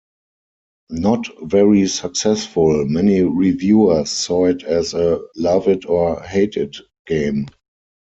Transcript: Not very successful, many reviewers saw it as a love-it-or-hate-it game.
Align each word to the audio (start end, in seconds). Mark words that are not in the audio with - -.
Not 0.89 1.27
very 1.43 1.85
successful, 1.85 2.85
many 2.87 3.21
reviewers 3.21 4.09
saw 4.09 4.45
it 4.47 4.63
as 4.63 4.95
a 4.95 5.19
love-it-or-hate-it 5.35 6.77
game. 7.05 7.45